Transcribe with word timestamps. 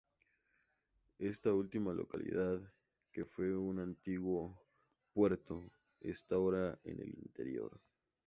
Esta 1.19 1.53
última 1.53 1.93
localidad, 1.93 2.59
que 3.11 3.23
fue 3.23 3.55
un 3.55 3.77
antiguo 3.77 4.59
puerto, 5.13 5.69
está 5.99 6.37
ahora 6.37 6.79
en 6.85 7.01
el 7.01 7.09
interior. 7.19 7.79